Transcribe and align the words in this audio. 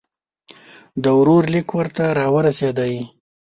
د 1.03 1.05
ورور 1.19 1.43
لیک 1.53 1.69
ورته 1.77 2.05
را 2.17 2.27
ورسېدی. 2.33 2.93